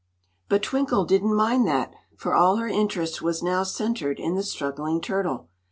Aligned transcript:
But 0.49 0.63
Twinkle 0.63 1.05
didn't 1.05 1.35
mind 1.35 1.67
that, 1.67 1.93
for 2.15 2.33
all 2.33 2.55
her 2.55 2.65
interest 2.65 3.21
was 3.21 3.43
now 3.43 3.61
centered 3.61 4.19
in 4.19 4.33
the 4.33 4.41
struggling 4.41 4.99
turtle. 4.99 5.47